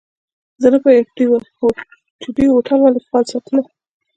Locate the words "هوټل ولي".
2.53-2.99